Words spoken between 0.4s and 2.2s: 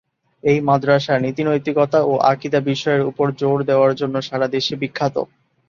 এই মাদ্রাসা নীতি-নৈতিকতা ও